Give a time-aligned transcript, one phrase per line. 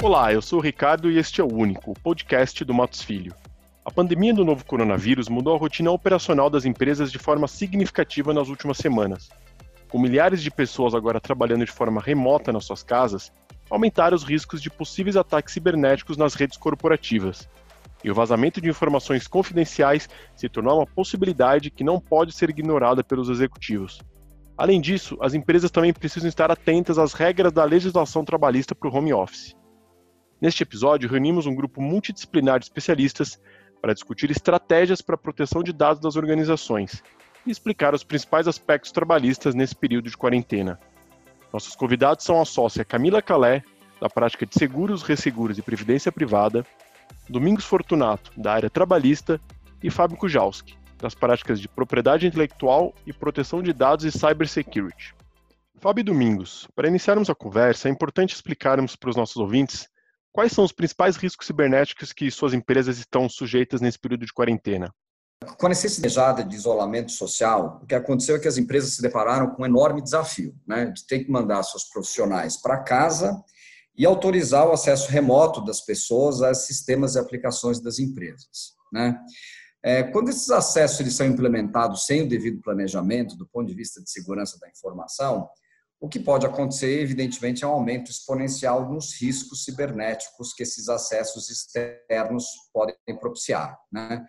[0.00, 3.34] Olá, eu sou o Ricardo e este é o Único, o podcast do Matos Filho.
[3.84, 8.48] A pandemia do novo coronavírus mudou a rotina operacional das empresas de forma significativa nas
[8.48, 9.28] últimas semanas.
[9.88, 13.32] Com milhares de pessoas agora trabalhando de forma remota nas suas casas,
[13.68, 17.48] aumentaram os riscos de possíveis ataques cibernéticos nas redes corporativas.
[18.04, 23.02] E o vazamento de informações confidenciais se tornou uma possibilidade que não pode ser ignorada
[23.02, 23.98] pelos executivos.
[24.56, 28.94] Além disso, as empresas também precisam estar atentas às regras da legislação trabalhista para o
[28.94, 29.57] home office.
[30.40, 33.40] Neste episódio, reunimos um grupo multidisciplinar de especialistas
[33.82, 37.02] para discutir estratégias para a proteção de dados das organizações
[37.44, 40.78] e explicar os principais aspectos trabalhistas nesse período de quarentena.
[41.52, 43.64] Nossos convidados são a sócia Camila Calé,
[44.00, 46.64] da prática de seguros, resseguros e previdência privada,
[47.28, 49.40] Domingos Fortunato, da área trabalhista,
[49.82, 55.14] e Fábio Kujalski, das práticas de propriedade intelectual e proteção de dados e cybersecurity.
[55.80, 59.88] Fábio e Domingos, para iniciarmos a conversa, é importante explicarmos para os nossos ouvintes
[60.32, 64.92] quais são os principais riscos cibernéticos que suas empresas estão sujeitas nesse período de quarentena.
[65.56, 69.50] Com a necessidade de isolamento social, o que aconteceu é que as empresas se depararam
[69.50, 73.40] com um enorme desafio, né, de ter que mandar seus profissionais para casa
[73.96, 78.74] e autorizar o acesso remoto das pessoas a sistemas e aplicações das empresas.
[78.92, 79.16] Né?
[79.82, 84.02] É, quando esses acessos eles são implementados sem o devido planejamento, do ponto de vista
[84.02, 85.48] de segurança da informação,
[86.00, 91.50] o que pode acontecer, evidentemente, é um aumento exponencial nos riscos cibernéticos que esses acessos
[91.50, 93.76] externos podem propiciar.
[93.90, 94.24] Né?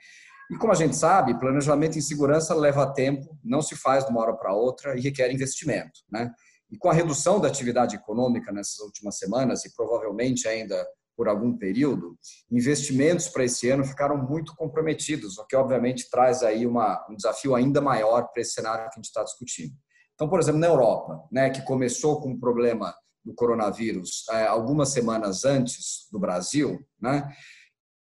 [0.52, 4.22] E como a gente sabe, planejamento em segurança leva tempo, não se faz de uma
[4.22, 6.02] hora para outra e requer investimento.
[6.12, 6.32] Né?
[6.72, 10.84] E com a redução da atividade econômica nessas últimas semanas, e provavelmente ainda
[11.16, 12.18] por algum período,
[12.50, 17.54] investimentos para esse ano ficaram muito comprometidos, o que obviamente traz aí uma, um desafio
[17.56, 19.76] ainda maior para esse cenário que a gente está discutindo.
[20.20, 22.94] Então, por exemplo, na Europa, né, que começou com o problema
[23.24, 27.34] do coronavírus é, algumas semanas antes do Brasil, né,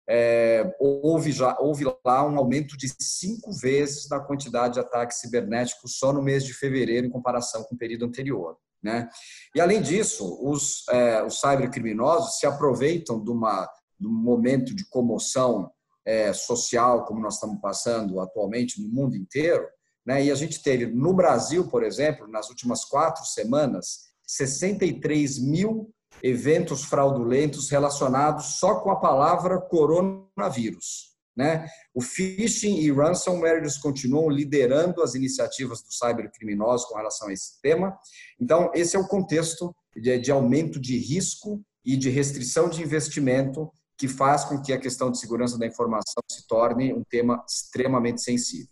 [0.10, 5.98] é, houve, já, houve lá um aumento de cinco vezes na quantidade de ataques cibernéticos
[5.98, 8.58] só no mês de fevereiro, em comparação com o período anterior.
[8.84, 9.08] Né?
[9.56, 13.66] E, além disso, os, é, os cybercriminosos se aproveitam de, uma,
[13.98, 15.72] de um momento de comoção
[16.04, 19.66] é, social, como nós estamos passando atualmente no mundo inteiro,
[20.06, 20.24] né?
[20.24, 26.84] e a gente teve no Brasil, por exemplo, nas últimas quatro semanas, 63 mil eventos
[26.84, 31.12] fraudulentos relacionados só com a palavra coronavírus.
[31.36, 31.66] Né?
[31.94, 37.60] O phishing e ransomware eles continuam liderando as iniciativas dos cybercriminosos com relação a esse
[37.62, 37.98] tema.
[38.40, 43.72] Então, esse é o contexto de, de aumento de risco e de restrição de investimento
[43.98, 48.22] que faz com que a questão de segurança da informação se torne um tema extremamente
[48.22, 48.70] sensível.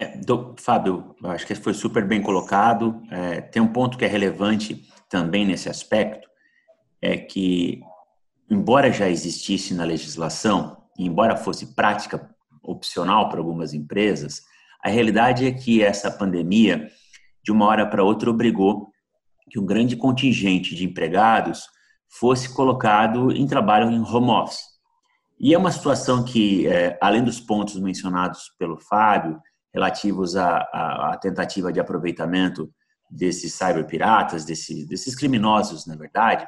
[0.00, 3.02] É, do, Fábio, acho que foi super bem colocado.
[3.10, 6.26] É, tem um ponto que é relevante também nesse aspecto,
[7.02, 7.82] é que,
[8.48, 14.40] embora já existisse na legislação, embora fosse prática opcional para algumas empresas,
[14.82, 16.88] a realidade é que essa pandemia,
[17.44, 18.90] de uma hora para outra, obrigou
[19.50, 21.64] que um grande contingente de empregados
[22.08, 24.62] fosse colocado em trabalho em home office.
[25.38, 29.38] E é uma situação que, é, além dos pontos mencionados pelo Fábio,
[29.72, 32.70] relativos à, à, tentativa de aproveitamento
[33.10, 36.46] desses cyberpiratas, desse, desses criminosos, na verdade,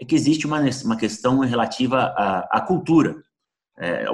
[0.00, 3.16] é que existe uma, uma questão relativa à, à cultura.
[3.78, 4.06] É,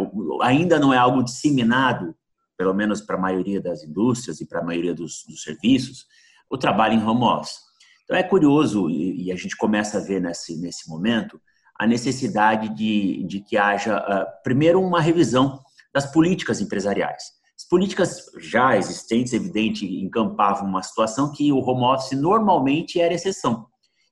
[0.42, 2.14] ainda não é algo disseminado,
[2.56, 6.06] pelo menos para a maioria das indústrias e para a maioria dos, dos, serviços,
[6.48, 7.58] o trabalho em home office.
[8.04, 11.40] Então é curioso, e, e a gente começa a ver nesse, nesse momento,
[11.78, 15.60] a necessidade de, de que haja, uh, primeiro, uma revisão
[15.94, 17.39] das políticas empresariais.
[17.60, 23.66] As políticas já existentes, evidente, encampavam uma situação que o home office normalmente era exceção.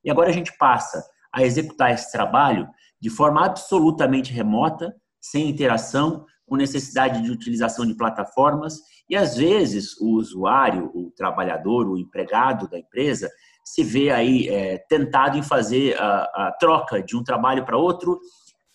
[0.04, 2.69] E agora a gente passa a executar esse trabalho
[3.00, 9.99] de forma absolutamente remota, sem interação, com necessidade de utilização de plataformas e às vezes
[9.99, 13.31] o usuário, o trabalhador, o empregado da empresa
[13.64, 18.20] se vê aí é, tentado em fazer a, a troca de um trabalho para outro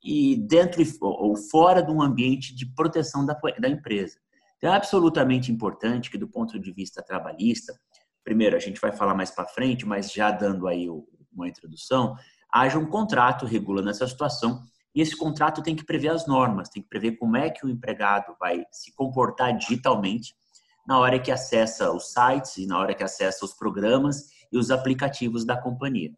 [0.03, 4.22] e dentro ou fora de um ambiente de proteção da, da empresa.
[4.63, 7.77] Então é absolutamente importante que do ponto de vista trabalhista,
[8.24, 10.88] primeiro a gente vai falar mais para frente, mas já dando aí
[11.33, 12.15] uma introdução,
[12.50, 14.62] haja um contrato regulando essa situação
[14.95, 17.69] e esse contrato tem que prever as normas, tem que prever como é que o
[17.69, 20.33] empregado vai se comportar digitalmente
[20.88, 24.71] na hora que acessa os sites e na hora que acessa os programas e os
[24.71, 26.13] aplicativos da companhia.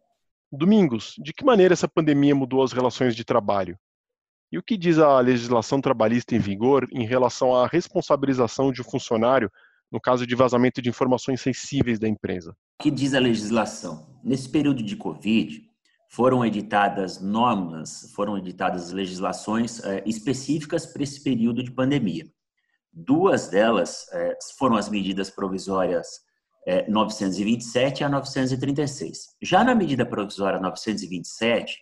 [0.52, 3.76] Domingos, de que maneira essa pandemia mudou as relações de trabalho?
[4.50, 8.84] E o que diz a legislação trabalhista em vigor em relação à responsabilização de um
[8.84, 9.50] funcionário
[9.90, 12.56] no caso de vazamento de informações sensíveis da empresa?
[12.80, 14.18] O que diz a legislação?
[14.22, 15.62] Nesse período de Covid,
[16.08, 22.26] foram editadas normas, foram editadas legislações é, específicas para esse período de pandemia.
[22.92, 26.06] Duas delas é, foram as medidas provisórias
[26.66, 29.36] é, 927 a 936.
[29.42, 31.76] Já na medida provisória 927,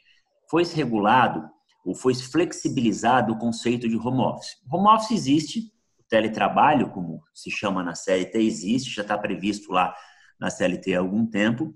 [0.51, 1.43] foi regulado
[1.85, 4.57] ou foi flexibilizado o conceito de home office.
[4.71, 5.61] Home office existe,
[5.99, 9.95] o teletrabalho, como se chama na CLT, existe, já está previsto lá
[10.41, 11.75] na CLT há algum tempo,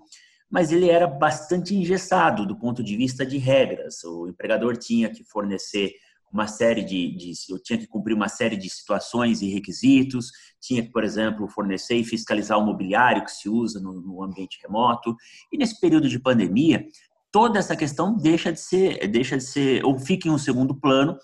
[0.49, 4.03] mas ele era bastante engessado do ponto de vista de regras.
[4.03, 5.93] O empregador tinha que fornecer
[6.31, 10.83] uma série de, de eu tinha que cumprir uma série de situações e requisitos, tinha
[10.83, 15.15] que, por exemplo, fornecer e fiscalizar o mobiliário que se usa no, no ambiente remoto.
[15.51, 16.85] E nesse período de pandemia,
[17.31, 21.17] toda essa questão deixa de ser, deixa de ser ou fica em um segundo plano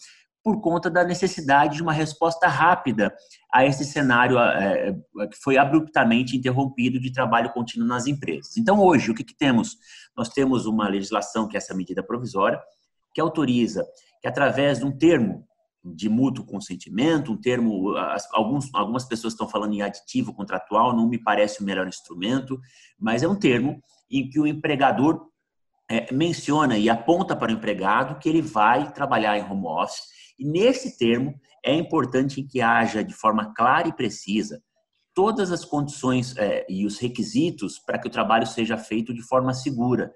[0.46, 3.12] por conta da necessidade de uma resposta rápida
[3.52, 4.94] a esse cenário é,
[5.32, 8.56] que foi abruptamente interrompido de trabalho contínuo nas empresas.
[8.56, 9.76] Então, hoje, o que, que temos?
[10.16, 12.62] Nós temos uma legislação, que é essa medida provisória,
[13.12, 13.84] que autoriza
[14.22, 15.48] que, através de um termo
[15.84, 17.96] de mútuo consentimento, um termo,
[18.32, 22.60] alguns, algumas pessoas estão falando em aditivo contratual, não me parece o melhor instrumento,
[23.00, 23.82] mas é um termo
[24.12, 25.28] em que o empregador
[25.90, 30.46] é, menciona e aponta para o empregado que ele vai trabalhar em home office e
[30.46, 31.34] nesse termo,
[31.64, 34.62] é importante que haja de forma clara e precisa
[35.14, 39.54] todas as condições é, e os requisitos para que o trabalho seja feito de forma
[39.54, 40.14] segura.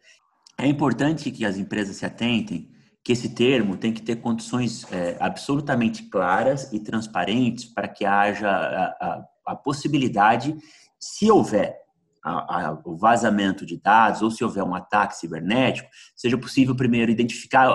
[0.58, 2.70] É importante que as empresas se atentem
[3.02, 8.50] que esse termo tem que ter condições é, absolutamente claras e transparentes para que haja
[8.50, 10.56] a, a, a possibilidade,
[11.00, 11.78] se houver
[12.24, 17.12] a, a, o vazamento de dados ou se houver um ataque cibernético, seja possível primeiro
[17.12, 17.70] identificar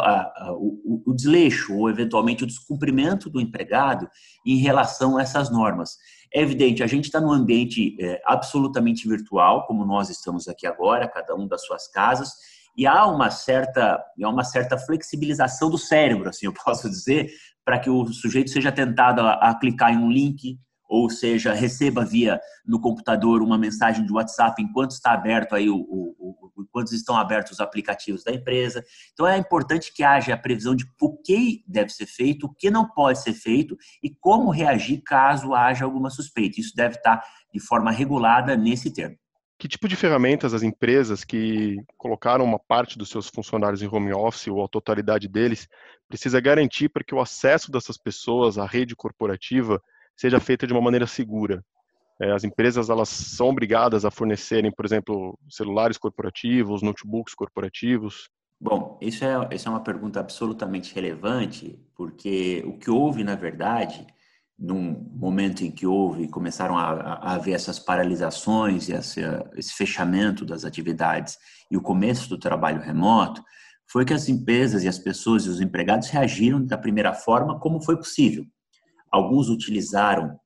[0.53, 4.09] o, o, desleixo ou eventualmente o descumprimento do empregado
[4.45, 5.97] em relação a essas normas.
[6.33, 11.09] É evidente, a gente está num ambiente é, absolutamente virtual, como nós estamos aqui agora,
[11.09, 12.33] cada um das suas casas,
[12.77, 17.31] e há uma certa, há uma certa flexibilização do cérebro, assim eu posso dizer,
[17.65, 20.59] para que o sujeito seja tentado a, a clicar em um link
[20.89, 25.77] ou seja, receba via no computador uma mensagem de WhatsApp enquanto está aberto aí o,
[25.77, 28.85] o, o, enquanto estão abertos os aplicativos da empresa.
[29.13, 32.71] Então é importante que haja a previsão de o que deve ser feito, o que
[32.71, 36.61] não pode ser feito e como reagir caso haja alguma suspeita.
[36.61, 37.23] Isso deve estar
[37.53, 39.17] de forma regulada nesse termo.
[39.57, 44.13] Que tipo de ferramentas as empresas que colocaram uma parte dos seus funcionários em home
[44.13, 45.69] office ou a totalidade deles
[46.09, 49.81] precisa garantir para que o acesso dessas pessoas à rede corporativa
[50.17, 51.65] seja feita de uma maneira segura.
[52.21, 58.29] É, as empresas elas são obrigadas a fornecerem, por exemplo, celulares corporativos, notebooks corporativos.
[58.61, 64.07] Bom, isso é, isso é uma pergunta absolutamente relevante, porque o que houve, na verdade,
[64.57, 69.21] num momento em que houve, começaram a, a haver essas paralisações e esse,
[69.57, 71.37] esse fechamento das atividades
[71.71, 73.43] e o começo do trabalho remoto,
[73.91, 77.83] foi que as empresas e as pessoas e os empregados reagiram da primeira forma como
[77.83, 78.47] foi possível.
[79.15, 80.37] Alguns utilizaram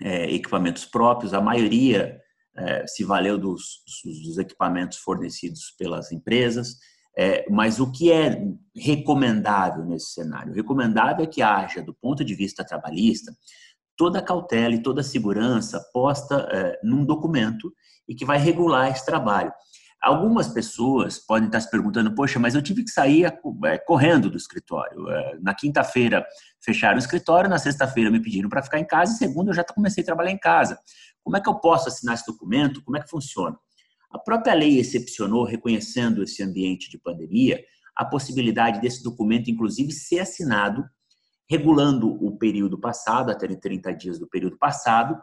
[0.00, 2.18] é, equipamentos próprios, a maioria
[2.56, 6.78] é, se valeu dos, dos, equipamentos fornecidos pelas empresas.
[7.18, 8.42] É, mas o que é
[8.74, 10.54] recomendável nesse cenário?
[10.54, 13.36] Recomendável é que haja, do ponto de vista trabalhista,
[13.98, 17.70] toda a cautela e toda a segurança posta é, num documento
[18.08, 19.52] e que vai regular esse trabalho.
[20.06, 24.36] Algumas pessoas podem estar se perguntando, poxa, mas eu tive que sair é, correndo do
[24.36, 25.10] escritório.
[25.10, 26.24] É, na quinta-feira
[26.64, 29.64] fecharam o escritório, na sexta-feira me pediram para ficar em casa e segunda eu já
[29.64, 30.78] comecei a trabalhar em casa.
[31.24, 32.84] Como é que eu posso assinar esse documento?
[32.84, 33.58] Como é que funciona?
[34.08, 37.60] A própria lei excepcionou, reconhecendo esse ambiente de pandemia,
[37.96, 40.84] a possibilidade desse documento, inclusive, ser assinado,
[41.50, 45.20] regulando o período passado, até 30 dias do período passado,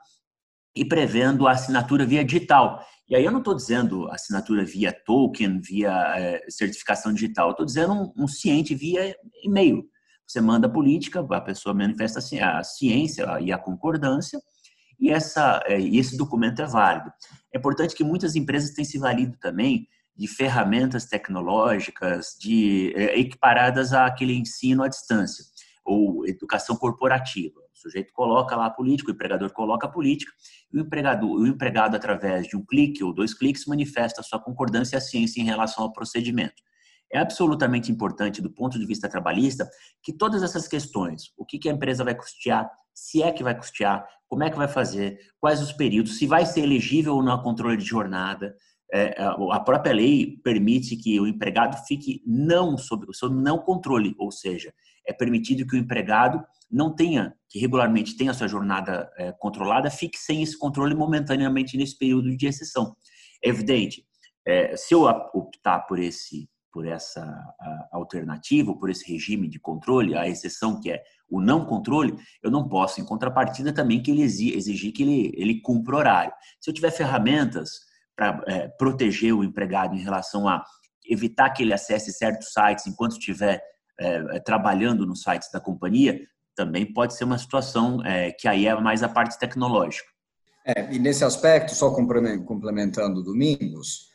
[0.75, 2.83] e prevendo a assinatura via digital.
[3.07, 7.93] E aí eu não estou dizendo assinatura via token, via é, certificação digital, estou dizendo
[7.93, 9.83] um, um ciente via e-mail.
[10.25, 14.39] Você manda a política, a pessoa manifesta a ciência e a concordância,
[14.99, 17.11] e, essa, é, e esse documento é válido.
[17.53, 23.93] É importante que muitas empresas têm se valido também de ferramentas tecnológicas de, é, equiparadas
[23.93, 25.43] àquele ensino à distância,
[25.83, 30.31] ou educação corporativa sujeito coloca lá a política, o empregador coloca a política,
[30.71, 34.97] e o empregado, o empregado através de um clique ou dois cliques, manifesta sua concordância
[34.97, 36.61] à ciência em relação ao procedimento.
[37.11, 39.69] É absolutamente importante, do ponto de vista trabalhista,
[40.01, 44.03] que todas essas questões, o que, a empresa vai custear, se é que vai custear,
[44.27, 47.43] como é que vai fazer, quais os períodos, se vai ser elegível ou não a
[47.43, 48.55] controle de jornada,
[48.91, 54.31] é, a própria lei permite que o empregado fique não sob, sob não controle, ou
[54.31, 54.73] seja,
[55.07, 59.91] é permitido que o empregado não tenha, que regularmente tenha a sua jornada é, controlada,
[59.91, 62.95] fique sem esse controle momentaneamente nesse período de exceção.
[63.43, 64.03] É evidente,
[64.45, 67.23] é, se eu optar por esse, por essa
[67.91, 72.67] alternativa, por esse regime de controle, a exceção que é o não controle, eu não
[72.67, 76.33] posso, em contrapartida, também que ele exigir que ele, ele cumpra horário.
[76.59, 77.69] Se eu tiver ferramentas
[78.15, 80.63] para é, proteger o empregado em relação a
[81.05, 83.61] evitar que ele acesse certos sites enquanto estiver
[83.99, 86.19] é, trabalhando nos sites da companhia,
[86.55, 90.07] também pode ser uma situação é, que aí é mais a parte tecnológica.
[90.65, 94.13] É, e nesse aspecto, só complementando Domingos,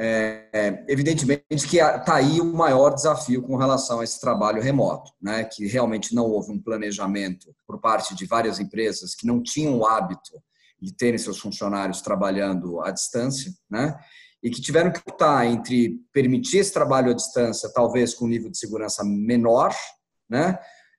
[0.00, 5.42] é, evidentemente que está aí o maior desafio com relação a esse trabalho remoto, né?
[5.42, 9.84] que realmente não houve um planejamento por parte de várias empresas que não tinham o
[9.84, 10.40] hábito
[10.80, 13.98] de terem seus funcionários trabalhando à distância, né?
[14.42, 18.50] E que tiveram que optar entre permitir esse trabalho à distância, talvez com um nível
[18.50, 19.74] de segurança menor,
[20.28, 20.58] né?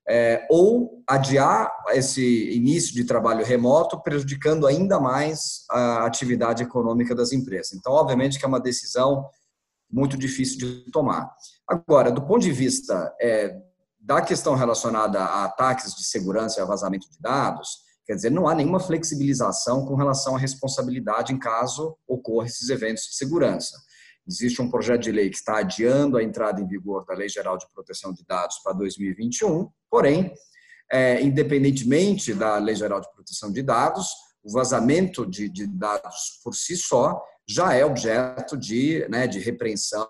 [0.10, 7.32] é, ou adiar esse início de trabalho remoto, prejudicando ainda mais a atividade econômica das
[7.32, 7.74] empresas.
[7.74, 9.30] Então, obviamente que é uma decisão
[9.92, 11.32] muito difícil de tomar.
[11.68, 13.56] Agora, do ponto de vista é,
[14.00, 17.70] da questão relacionada a ataques de segurança e a vazamento de dados,
[18.10, 23.04] quer dizer, não há nenhuma flexibilização com relação à responsabilidade em caso ocorra esses eventos
[23.04, 23.80] de segurança.
[24.28, 27.56] Existe um projeto de lei que está adiando a entrada em vigor da Lei Geral
[27.56, 30.34] de Proteção de Dados para 2021, porém,
[30.92, 34.08] é, independentemente da Lei Geral de Proteção de Dados,
[34.44, 40.10] o vazamento de, de dados por si só já é objeto de, né, de repreensão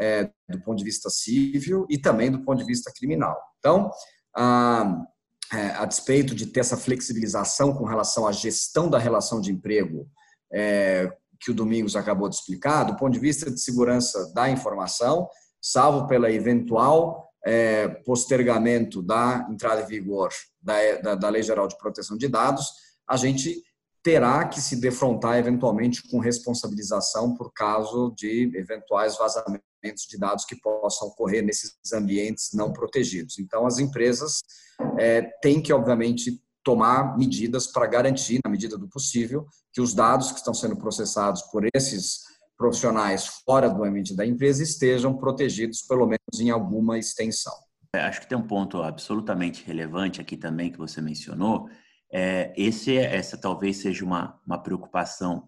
[0.00, 3.38] é, do ponto de vista civil e também do ponto de vista criminal.
[3.58, 3.90] Então,
[4.34, 5.04] a,
[5.52, 10.08] é, a despeito de ter essa flexibilização com relação à gestão da relação de emprego
[10.52, 15.28] é, que o Domingos acabou de explicar, do ponto de vista de segurança da informação,
[15.60, 21.78] salvo pela eventual é, postergamento da entrada em vigor da, da, da, Lei Geral de
[21.78, 22.66] Proteção de Dados,
[23.08, 23.62] a gente
[24.02, 30.56] terá que se defrontar eventualmente com responsabilização por caso de eventuais vazamentos de dados que
[30.56, 33.38] possam ocorrer nesses ambientes não protegidos.
[33.38, 34.42] Então, as empresas
[34.98, 40.32] é, têm que, obviamente, tomar medidas para garantir, na medida do possível, que os dados
[40.32, 42.24] que estão sendo processados por esses
[42.56, 47.52] profissionais fora do ambiente da empresa estejam protegidos, pelo menos em alguma extensão.
[47.94, 51.68] É, acho que tem um ponto absolutamente relevante aqui também que você mencionou.
[52.12, 55.44] É, esse, essa talvez seja uma, uma preocupação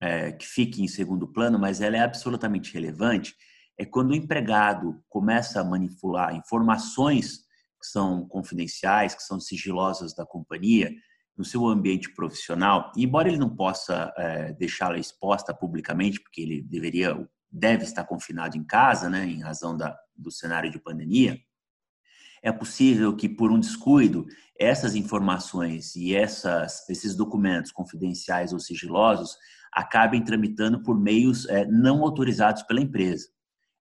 [0.00, 3.34] é, que fique em segundo plano, mas ela é absolutamente relevante.
[3.78, 7.44] É quando o empregado começa a manipular informações
[7.80, 10.90] que são confidenciais, que são sigilosas da companhia,
[11.36, 17.14] no seu ambiente profissional, embora ele não possa é, deixá-la exposta publicamente, porque ele deveria,
[17.50, 21.38] deve estar confinado em casa, né, em razão da, do cenário de pandemia,
[22.42, 24.26] é possível que por um descuido
[24.58, 29.36] essas informações e essas, esses documentos confidenciais ou sigilosos
[29.72, 33.26] acabem tramitando por meios é, não autorizados pela empresa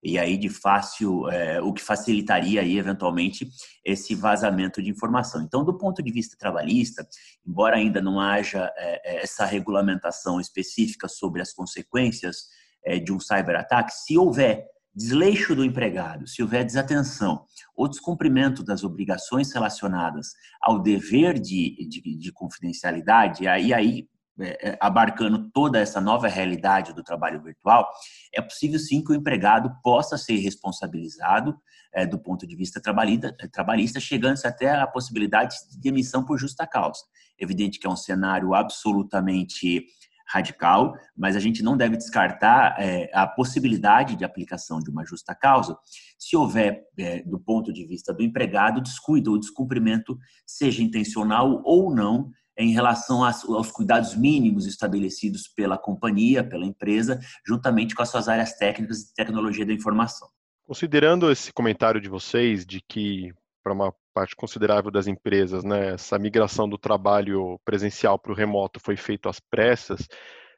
[0.05, 3.50] e aí de fácil, é, o que facilitaria aí eventualmente
[3.83, 5.41] esse vazamento de informação.
[5.41, 7.07] Então, do ponto de vista trabalhista,
[7.45, 12.50] embora ainda não haja é, é essa regulamentação específica sobre as consequências
[12.85, 17.43] é, de um cyberataque, se houver desleixo do empregado, se houver desatenção
[17.75, 20.27] ou descumprimento das obrigações relacionadas
[20.62, 24.07] ao dever de, de, de confidencialidade, aí, aí
[24.39, 27.89] é, é, abarcando toda essa nova realidade do trabalho virtual,
[28.33, 31.57] é possível sim que o empregado possa ser responsabilizado
[31.93, 36.37] é, do ponto de vista trabalhista, é, trabalhista chegando-se até a possibilidade de demissão por
[36.37, 37.01] justa causa.
[37.39, 39.85] Evidente que é um cenário absolutamente
[40.27, 45.35] radical, mas a gente não deve descartar é, a possibilidade de aplicação de uma justa
[45.35, 45.77] causa
[46.17, 51.93] se houver, é, do ponto de vista do empregado, descuido ou descumprimento, seja intencional ou
[51.93, 58.27] não, em relação aos cuidados mínimos estabelecidos pela companhia, pela empresa, juntamente com as suas
[58.27, 60.27] áreas técnicas e tecnologia da informação.
[60.65, 63.31] Considerando esse comentário de vocês de que
[63.63, 68.79] para uma parte considerável das empresas, né, essa migração do trabalho presencial para o remoto
[68.79, 70.07] foi feita às pressas,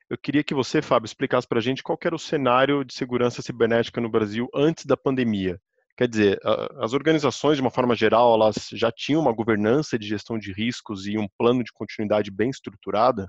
[0.09, 3.41] eu queria que você, Fábio, explicasse para a gente qual era o cenário de segurança
[3.41, 5.59] cibernética no Brasil antes da pandemia.
[5.97, 6.39] Quer dizer,
[6.79, 11.07] as organizações, de uma forma geral, elas já tinham uma governança de gestão de riscos
[11.07, 13.27] e um plano de continuidade bem estruturada?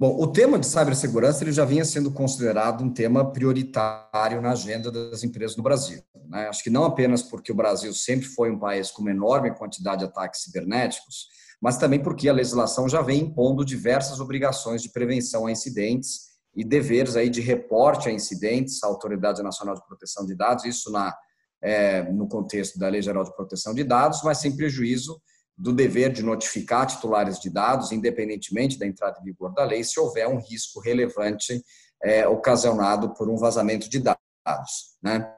[0.00, 4.90] Bom, o tema de cibersegurança ele já vinha sendo considerado um tema prioritário na agenda
[4.90, 6.02] das empresas no Brasil.
[6.28, 6.48] Né?
[6.48, 10.00] Acho que não apenas porque o Brasil sempre foi um país com uma enorme quantidade
[10.00, 11.26] de ataques cibernéticos,
[11.60, 16.64] mas também porque a legislação já vem impondo diversas obrigações de prevenção a incidentes e
[16.64, 21.12] deveres aí de reporte a incidentes à Autoridade Nacional de Proteção de Dados, isso na
[21.62, 25.20] é, no contexto da Lei Geral de Proteção de Dados, mas sem prejuízo
[25.56, 29.98] do dever de notificar titulares de dados, independentemente da entrada em vigor da lei, se
[29.98, 31.60] houver um risco relevante
[32.02, 34.96] é, ocasionado por um vazamento de dados.
[35.02, 35.28] Né?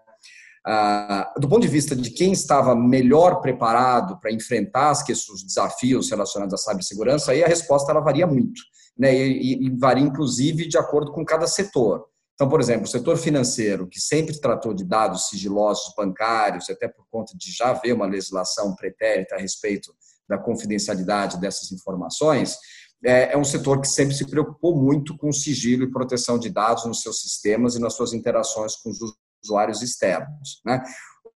[0.65, 5.47] ah, do ponto de vista de quem estava melhor preparado para enfrentar as questões, os
[5.47, 8.61] desafios relacionados à cibersegurança, aí a resposta ela varia muito,
[8.99, 9.15] né?
[9.15, 12.07] E, e, varia inclusive de acordo com cada setor.
[12.41, 17.05] Então, por exemplo, o setor financeiro, que sempre tratou de dados sigilosos bancários, até por
[17.11, 19.93] conta de já haver uma legislação pretérita a respeito
[20.27, 22.57] da confidencialidade dessas informações,
[23.05, 26.87] é, é um setor que sempre se preocupou muito com sigilo e proteção de dados
[26.87, 28.99] nos seus sistemas e nas suas interações com os
[29.45, 30.63] usuários externos.
[30.65, 30.83] Né?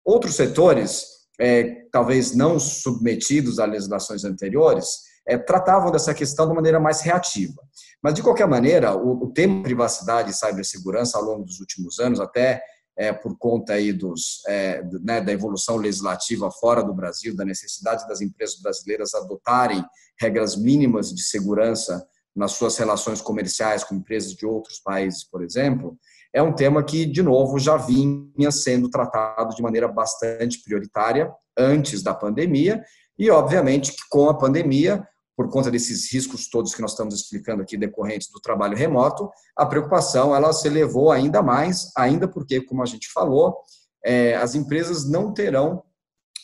[0.06, 1.04] Outros setores,
[1.38, 4.88] é, talvez não submetidos a legislações anteriores,
[5.28, 7.62] é, tratavam dessa questão de maneira mais reativa.
[8.04, 12.20] Mas, de qualquer maneira, o, o tema privacidade e cibersegurança ao longo dos últimos anos,
[12.20, 12.62] até
[12.98, 18.08] é, por conta aí dos, é, né, da evolução legislativa fora do Brasil, da necessidade
[18.08, 19.84] das empresas brasileiras adotarem
[20.20, 22.06] regras mínimas de segurança
[22.36, 25.98] nas suas relações comerciais com empresas de outros países, por exemplo,
[26.34, 32.02] é um tema que, de novo, já vinha sendo tratado de maneira bastante prioritária antes
[32.02, 32.84] da pandemia
[33.18, 37.64] e, obviamente, que com a pandemia por conta desses riscos todos que nós estamos explicando
[37.64, 42.84] aqui decorrentes do trabalho remoto, a preocupação ela se elevou ainda mais, ainda porque, como
[42.84, 43.58] a gente falou,
[44.04, 45.84] é, as empresas não terão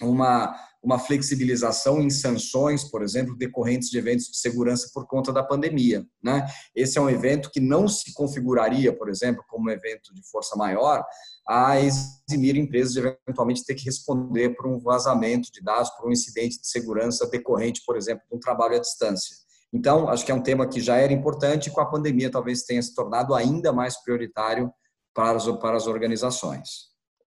[0.01, 5.43] uma, uma flexibilização em sanções, por exemplo, decorrentes de eventos de segurança por conta da
[5.43, 6.05] pandemia.
[6.24, 6.45] Né?
[6.74, 10.55] Esse é um evento que não se configuraria, por exemplo, como um evento de força
[10.55, 11.03] maior,
[11.48, 16.12] a eximir empresas de eventualmente ter que responder por um vazamento de dados, por um
[16.12, 19.36] incidente de segurança decorrente, por exemplo, de um trabalho à distância.
[19.74, 22.63] Então, acho que é um tema que já era importante e com a pandemia talvez
[22.63, 24.71] tenha se tornado ainda mais prioritário
[25.13, 26.88] para as, para as organizações.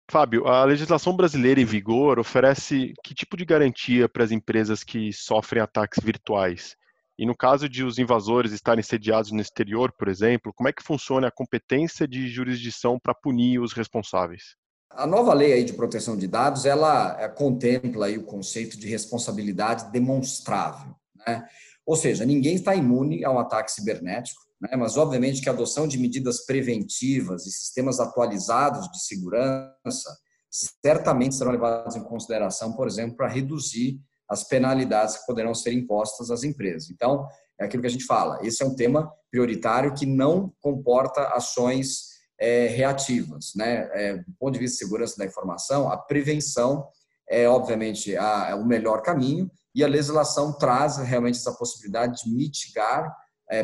[0.10, 5.14] Fábio, a legislação brasileira em vigor oferece que tipo de garantia para as empresas que
[5.14, 6.76] sofrem ataques virtuais?
[7.18, 10.82] E no caso de os invasores estarem sediados no exterior, por exemplo, como é que
[10.82, 14.56] funciona a competência de jurisdição para punir os responsáveis?
[14.90, 18.88] A nova lei aí de proteção de dados, ela é, contempla aí o conceito de
[18.88, 21.48] responsabilidade demonstrável, né?
[21.86, 24.76] Ou seja, ninguém está imune a um ataque cibernético, né?
[24.78, 30.10] mas obviamente que a adoção de medidas preventivas e sistemas atualizados de segurança
[30.52, 36.30] certamente serão levados em consideração, por exemplo, para reduzir as penalidades que poderão ser impostas
[36.32, 36.90] às empresas.
[36.90, 37.28] Então,
[37.60, 42.10] é aquilo que a gente fala, esse é um tema prioritário que não comporta ações
[42.40, 43.52] é, reativas.
[43.56, 43.90] Né?
[43.94, 46.88] É, do ponto de vista de segurança da informação, a prevenção
[47.30, 52.34] é, obviamente, a, é o melhor caminho e a legislação traz realmente essa possibilidade de
[52.34, 53.16] mitigar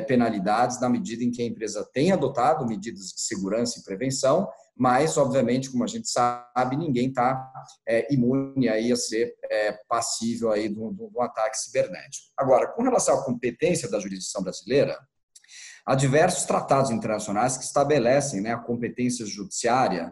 [0.07, 5.17] penalidades na medida em que a empresa tem adotado medidas de segurança e prevenção mas,
[5.17, 7.49] obviamente, como a gente sabe, ninguém está
[7.87, 12.27] é, imune aí a ser é, passível aí de um, de um ataque cibernético.
[12.37, 14.99] Agora, com relação à competência da jurisdição brasileira,
[15.85, 20.11] há diversos tratados internacionais que estabelecem né, a competência judiciária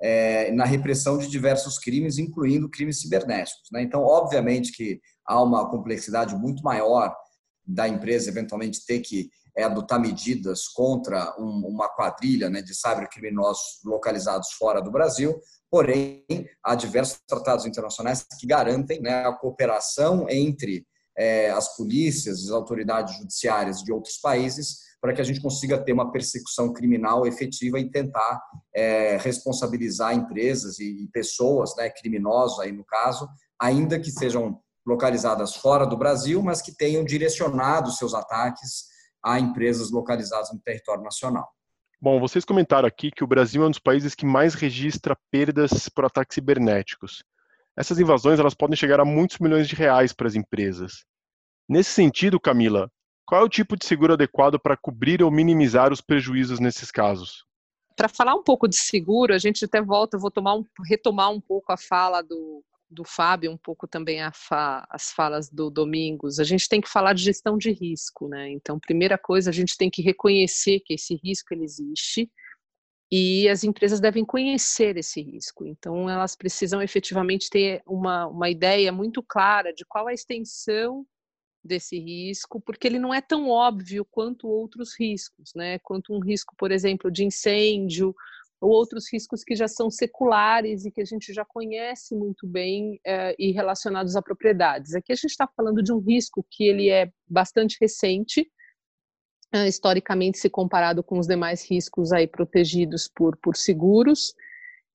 [0.00, 3.68] é, na repressão de diversos crimes, incluindo crimes cibernéticos.
[3.72, 3.82] Né?
[3.82, 7.12] Então, obviamente que há uma complexidade muito maior
[7.66, 13.80] da empresa eventualmente ter que é adotar medidas contra um, uma quadrilha né, de cybercriminosos
[13.84, 16.24] localizados fora do Brasil, porém,
[16.62, 20.84] há diversos tratados internacionais que garantem né, a cooperação entre
[21.16, 25.92] é, as polícias, as autoridades judiciárias de outros países, para que a gente consiga ter
[25.92, 28.42] uma persecução criminal efetiva e tentar
[28.74, 31.92] é, responsabilizar empresas e, pessoas, né,
[32.60, 33.28] aí no caso,
[33.60, 38.84] ainda que sejam localizadas fora do Brasil, mas que tenham direcionado seus ataques
[39.24, 41.48] a empresas localizadas no território nacional.
[42.00, 45.88] Bom, vocês comentaram aqui que o Brasil é um dos países que mais registra perdas
[45.88, 47.24] por ataques cibernéticos.
[47.76, 51.04] Essas invasões elas podem chegar a muitos milhões de reais para as empresas.
[51.66, 52.90] Nesse sentido, Camila,
[53.26, 57.46] qual é o tipo de seguro adequado para cobrir ou minimizar os prejuízos nesses casos?
[57.96, 61.40] Para falar um pouco de seguro, a gente até volta, eu vou um, retomar um
[61.40, 62.62] pouco a fala do,
[62.94, 67.12] do Fábio, um pouco também fa, as falas do Domingos, a gente tem que falar
[67.12, 68.50] de gestão de risco, né?
[68.50, 72.30] Então, primeira coisa, a gente tem que reconhecer que esse risco ele existe
[73.12, 75.66] e as empresas devem conhecer esse risco.
[75.66, 81.06] Então, elas precisam efetivamente ter uma, uma ideia muito clara de qual a extensão
[81.62, 85.78] desse risco, porque ele não é tão óbvio quanto outros riscos, né?
[85.78, 88.14] Quanto um risco, por exemplo, de incêndio
[88.64, 92.98] ou outros riscos que já são seculares e que a gente já conhece muito bem
[93.06, 94.94] é, e relacionados a propriedades.
[94.94, 98.50] Aqui a gente está falando de um risco que ele é bastante recente,
[99.52, 104.34] é, historicamente se comparado com os demais riscos aí protegidos por, por seguros,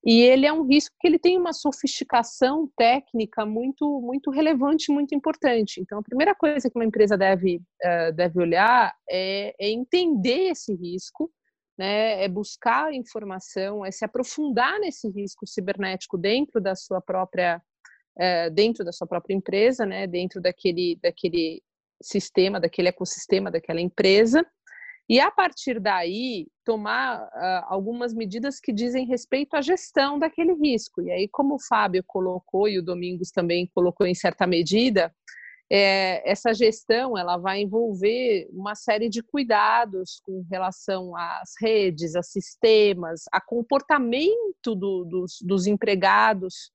[0.04, 5.14] e ele é um risco que ele tem uma sofisticação técnica muito muito relevante, muito
[5.14, 5.80] importante.
[5.80, 10.74] Então, a primeira coisa que uma empresa deve, uh, deve olhar é, é entender esse
[10.74, 11.30] risco,
[11.80, 17.62] né, é buscar informação, é se aprofundar nesse risco cibernético dentro da sua própria
[18.18, 21.64] é, dentro da sua própria empresa, né, dentro daquele daquele
[22.04, 24.46] sistema, daquele ecossistema daquela empresa,
[25.08, 31.02] e a partir daí tomar uh, algumas medidas que dizem respeito à gestão daquele risco.
[31.02, 35.12] E aí, como o Fábio colocou e o Domingos também colocou em certa medida,
[35.72, 42.24] é, essa gestão ela vai envolver uma série de cuidados com relação às redes, a
[42.24, 46.72] sistemas, a comportamento do, dos, dos empregados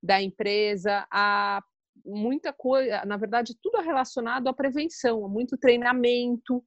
[0.00, 1.60] da empresa, a
[2.04, 6.64] muita coisa, na verdade, tudo relacionado à prevenção, a muito treinamento.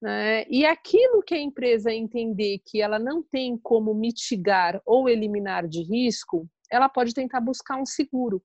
[0.00, 0.44] Né?
[0.48, 5.82] E aquilo que a empresa entender que ela não tem como mitigar ou eliminar de
[5.82, 8.40] risco, ela pode tentar buscar um seguro.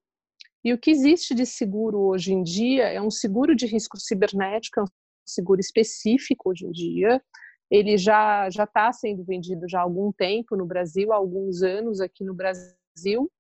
[0.64, 4.80] E o que existe de seguro hoje em dia é um seguro de risco cibernético,
[4.80, 4.88] é um
[5.26, 7.22] seguro específico hoje em dia.
[7.70, 12.00] Ele já já está sendo vendido já há algum tempo no Brasil, há alguns anos
[12.00, 13.32] aqui no Brasil.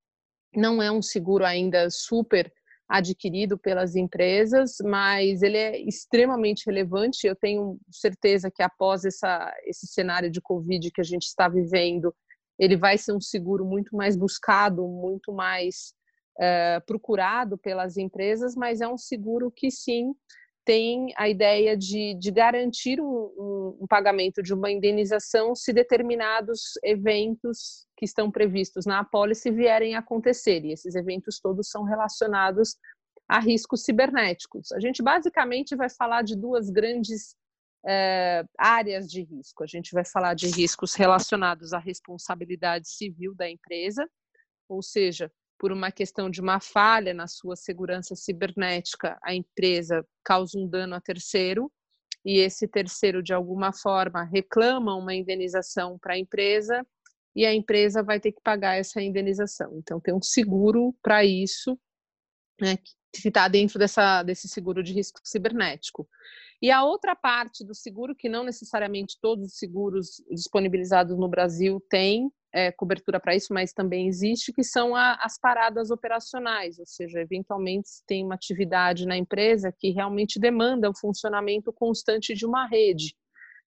[0.56, 2.52] Não é um seguro ainda super
[2.90, 7.26] adquirido pelas empresas, mas ele é extremamente relevante.
[7.26, 12.14] Eu tenho certeza que após essa, esse cenário de Covid que a gente está vivendo,
[12.60, 15.94] ele vai ser um seguro muito mais buscado, muito mais
[16.38, 20.14] uh, procurado pelas empresas, mas é um seguro que sim
[20.64, 27.88] tem a ideia de, de garantir um, um, pagamento de uma indenização se determinados eventos
[27.98, 30.64] que estão previstos na apólice vierem a acontecer.
[30.64, 32.76] E esses eventos todos são relacionados
[33.28, 34.72] a riscos cibernéticos.
[34.72, 37.36] A gente basicamente vai falar de duas grandes
[37.88, 39.64] é, áreas de risco.
[39.64, 44.08] A gente vai falar de riscos relacionados à responsabilidade civil da empresa,
[44.70, 45.32] ou seja,
[45.62, 50.96] por uma questão de uma falha na sua segurança cibernética, a empresa causa um dano
[50.96, 51.72] a terceiro
[52.26, 56.84] e esse terceiro, de alguma forma, reclama uma indenização para a empresa
[57.36, 59.78] e a empresa vai ter que pagar essa indenização.
[59.78, 61.80] Então, tem um seguro para isso,
[62.60, 66.10] né, que está dentro dessa, desse seguro de risco cibernético.
[66.60, 71.80] E a outra parte do seguro, que não necessariamente todos os seguros disponibilizados no Brasil
[71.88, 76.86] têm, é, cobertura para isso, mas também existe, que são a, as paradas operacionais, ou
[76.86, 82.46] seja, eventualmente se tem uma atividade na empresa que realmente demanda o funcionamento constante de
[82.46, 83.16] uma rede.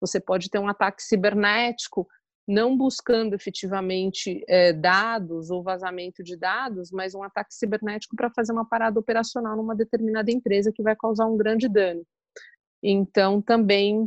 [0.00, 2.06] Você pode ter um ataque cibernético,
[2.46, 8.52] não buscando efetivamente é, dados ou vazamento de dados, mas um ataque cibernético para fazer
[8.52, 12.04] uma parada operacional numa determinada empresa que vai causar um grande dano.
[12.86, 14.06] Então, também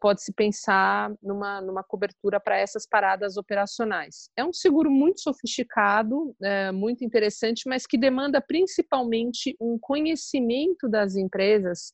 [0.00, 4.28] pode-se pensar numa, numa cobertura para essas paradas operacionais.
[4.36, 11.14] É um seguro muito sofisticado, é, muito interessante, mas que demanda principalmente um conhecimento das
[11.14, 11.92] empresas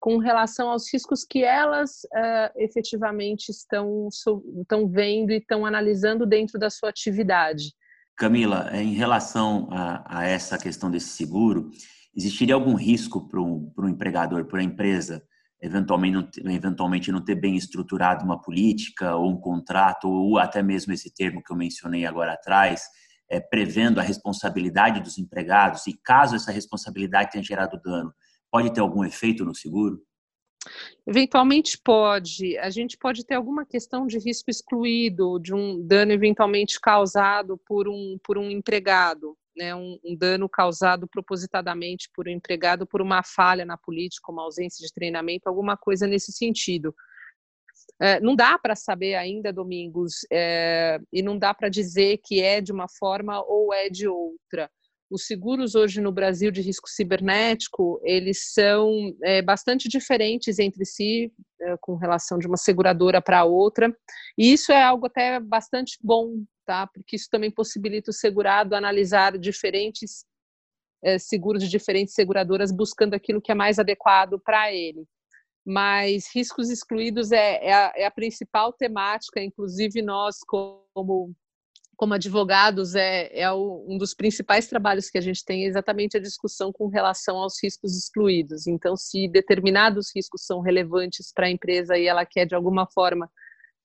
[0.00, 6.58] com relação aos riscos que elas uh, efetivamente estão, estão vendo e estão analisando dentro
[6.58, 7.72] da sua atividade.
[8.16, 11.70] Camila, em relação a, a essa questão desse seguro,
[12.16, 15.22] existiria algum risco para o empregador, para a empresa,
[15.60, 20.92] eventualmente não, eventualmente não ter bem estruturado uma política ou um contrato, ou até mesmo
[20.92, 22.82] esse termo que eu mencionei agora atrás,
[23.28, 28.12] é, prevendo a responsabilidade dos empregados, e caso essa responsabilidade tenha gerado dano,
[28.50, 30.02] pode ter algum efeito no seguro?
[31.06, 32.58] Eventualmente pode.
[32.58, 37.88] A gente pode ter alguma questão de risco excluído, de um dano eventualmente causado por
[37.88, 43.22] um, por um empregado né, um, um, dano causado propositadamente por um empregado por uma
[43.22, 46.94] falha na política, uma ausência de treinamento, alguma coisa nesse sentido.
[48.00, 52.60] É, não dá para saber ainda, Domingos, é, e não dá para dizer que é
[52.60, 54.70] de uma forma ou é de outra.
[55.10, 58.92] Os seguros hoje no Brasil de risco cibernético, eles são
[59.24, 63.92] é, bastante diferentes entre si, é, com relação de uma seguradora para outra,
[64.36, 66.86] e isso é algo até bastante bom tá?
[66.86, 70.26] Porque isso também possibilita o segurado analisar diferentes
[71.02, 75.06] é, seguros de diferentes seguradoras buscando aquilo que é mais adequado para ele.
[75.64, 81.34] Mas riscos excluídos é, é, a, é a principal temática, inclusive nós, como
[81.96, 86.20] como advogados, é, é um dos principais trabalhos que a gente tem é exatamente a
[86.20, 88.68] discussão com relação aos riscos excluídos.
[88.68, 93.28] Então, se determinados riscos são relevantes para a empresa e ela quer, de alguma forma,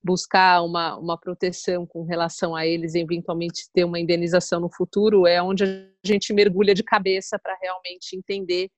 [0.04, 5.42] buscar uma, uma proteção com relação a eles, eventualmente ter uma indenização no futuro, é
[5.42, 8.70] onde a gente mergulha de cabeça para realmente entender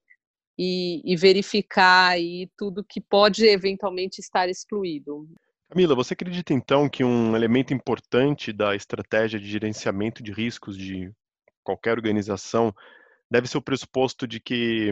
[0.57, 5.27] e, e, verificar aí tudo que pode eventualmente estar excluído.
[5.69, 11.11] Camila, você acredita então que um elemento importante da estratégia de gerenciamento de riscos de
[11.63, 12.73] qualquer organização
[13.29, 14.91] deve ser o pressuposto de que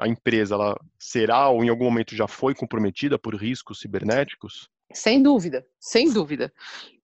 [0.00, 4.68] a empresa ela será ou em algum momento já foi comprometida por riscos cibernéticos?
[4.96, 6.50] Sem dúvida, sem dúvida.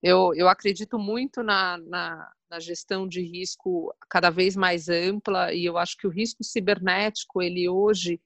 [0.02, 5.64] Eu, eu acredito muito na, na, na, gestão de risco cada vez mais ampla e
[5.66, 8.18] eu acho que o risco cibernético, ele hoje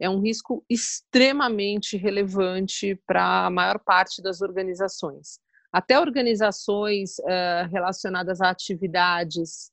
[0.00, 5.38] é um risco extremamente relevante para a maior parte das organizações.
[5.70, 9.70] Até organizações uh, relacionadas a atividades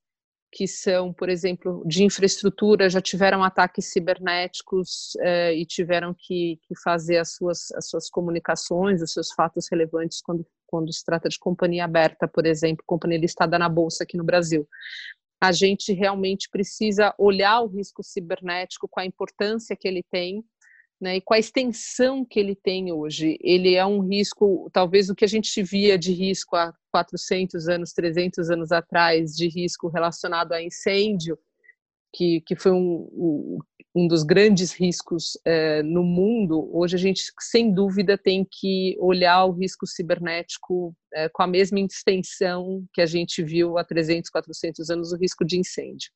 [0.57, 6.75] que são, por exemplo, de infraestrutura, já tiveram ataques cibernéticos uh, e tiveram que, que,
[6.83, 11.37] fazer as suas, as suas comunicações, os seus fatos relevantes quando, quando se trata de
[11.37, 14.67] companhia aberta, por exemplo, companhia listada na Bolsa aqui no Brasil.
[15.39, 20.43] A gente realmente precisa olhar o risco cibernético com a importância que ele tem
[20.99, 23.37] né, e com a extensão que ele tem hoje.
[23.41, 27.93] Ele é um risco, talvez o que a gente via de risco há 400 anos,
[27.93, 31.37] 300 anos atrás, de risco relacionado a incêndio,
[32.13, 33.59] que, que foi um,
[33.93, 39.45] um, dos grandes riscos é, no mundo, hoje a gente, sem dúvida, tem que olhar
[39.45, 44.89] o risco cibernético é, com a mesma extensão que a gente viu há 300, 400
[44.89, 46.11] anos, o risco de incêndio.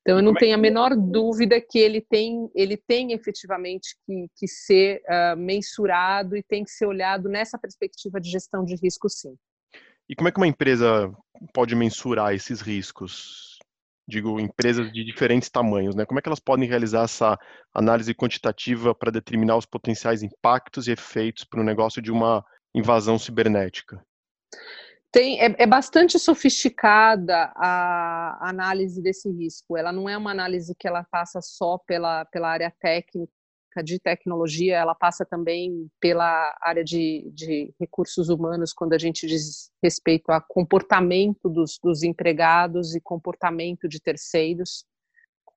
[0.00, 4.26] Então, eu não é tenho a menor dúvida que ele tem, ele tem efetivamente que,
[4.36, 9.08] que ser uh, mensurado e tem que ser olhado nessa perspectiva de gestão de risco,
[9.08, 9.34] sim.
[10.08, 11.12] E como é que uma empresa
[11.52, 13.50] pode mensurar esses riscos?
[14.10, 16.04] digo, empresas de diferentes tamanhos, né?
[16.04, 17.38] Como é que elas podem realizar essa
[17.72, 23.18] análise quantitativa para determinar os potenciais impactos e efeitos para o negócio de uma invasão
[23.18, 24.04] cibernética?
[25.12, 29.76] Tem, é, é, bastante sofisticada a análise desse risco.
[29.76, 33.32] Ela não é uma análise que ela passa só pela, pela área técnica,
[33.84, 39.70] de tecnologia, ela passa também pela área de, de recursos humanos, quando a gente diz
[39.80, 44.84] respeito a comportamento dos, dos empregados e comportamento de terceiros.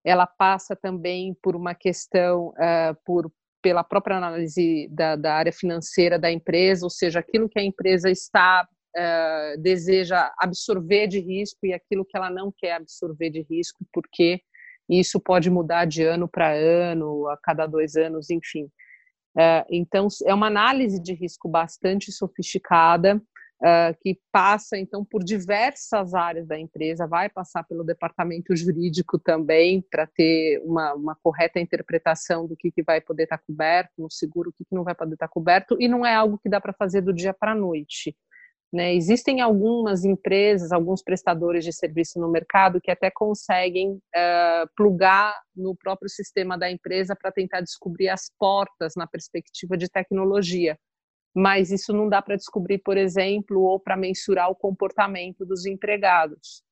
[0.05, 3.31] Ela passa também por uma questão, uh, por,
[3.63, 8.11] pela própria análise da, da, área financeira da empresa, ou seja, aquilo que a empresa
[8.11, 13.85] está uh, deseja absorver de risco e aquilo que ela não quer absorver de risco,
[13.91, 14.41] porque
[14.89, 18.69] isso pode mudar de ano para ano, a cada dois anos, enfim.
[19.37, 23.21] É, então, é uma análise de risco bastante sofisticada,
[23.63, 29.81] é, que passa, então, por diversas áreas da empresa, vai passar pelo departamento jurídico também,
[29.89, 34.49] para ter uma, uma, correta interpretação do que, que vai poder estar coberto no seguro,
[34.49, 36.73] o que, que não vai poder estar coberto, e não é algo que dá para
[36.73, 38.15] fazer do dia para a noite.
[38.73, 38.95] Né?
[38.95, 45.75] Existem algumas empresas, alguns prestadores de serviço no mercado que até conseguem uh, plugar no
[45.75, 50.75] próprio sistema da empresa para tentar descobrir as portas na perspectiva de tecnologia.
[51.35, 56.63] Mas isso não dá para descobrir, por exemplo, ou para mensurar o comportamento dos empregados,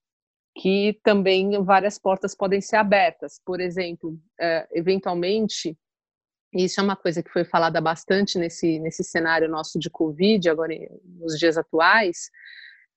[0.58, 3.40] que também várias portas podem ser abertas.
[3.46, 5.78] Por exemplo, uh, eventualmente,
[6.54, 10.74] isso é uma coisa que foi falada bastante nesse, nesse cenário nosso de Covid, agora
[11.20, 12.30] nos dias atuais,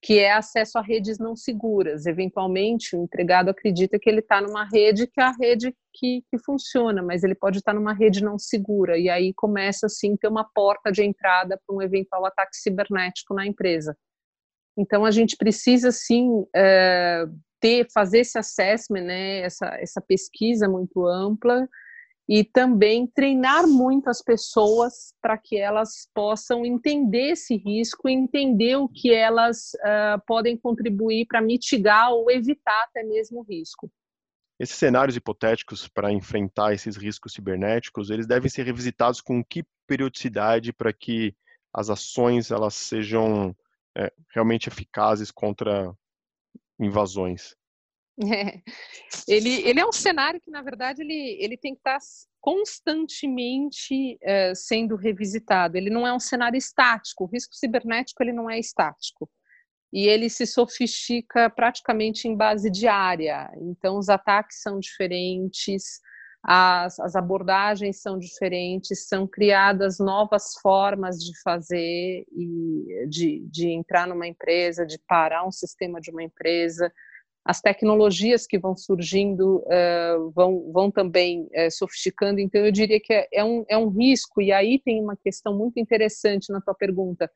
[0.03, 2.05] que é acesso a redes não seguras.
[2.05, 6.38] Eventualmente, o empregado acredita que ele está numa rede que é a rede que, que
[6.45, 10.45] funciona, mas ele pode estar numa rede não segura, e aí começa, assim, ter uma
[10.55, 13.97] porta de entrada para um eventual ataque cibernético na empresa.
[14.77, 17.25] Então, a gente precisa, sim, é,
[17.61, 21.67] ter, fazer esse assessment, né, essa, essa pesquisa muito ampla,
[22.29, 28.89] e também treinar muito as pessoas para que elas possam entender esse risco, entender o
[28.89, 33.91] que elas uh, podem contribuir para mitigar ou evitar até mesmo o risco.
[34.59, 40.73] Esses cenários hipotéticos para enfrentar esses riscos cibernéticos, eles devem ser revisitados com que periodicidade
[40.73, 41.37] para que
[41.73, 43.55] as ações elas sejam
[43.97, 45.93] é, realmente eficazes contra
[46.79, 47.57] invasões?
[48.22, 48.61] É.
[49.27, 51.98] Ele, ele é um cenário que, na verdade, ele, ele tem que estar
[52.40, 55.77] constantemente é, sendo revisitado.
[55.77, 57.24] Ele não é um cenário estático.
[57.24, 59.29] O risco cibernético ele não é estático.
[59.92, 63.50] E ele se sofistica praticamente em base diária.
[63.61, 66.00] Então, os ataques são diferentes,
[66.42, 74.07] as, as abordagens são diferentes, são criadas novas formas de fazer e de, de entrar
[74.07, 76.92] numa empresa, de parar um sistema de uma empresa
[77.45, 83.13] as tecnologias que vão surgindo uh, vão, vão também uh, sofisticando, então eu diria que
[83.13, 86.75] é, é, um, é um risco, e aí tem uma questão muito interessante na tua
[86.75, 87.31] pergunta,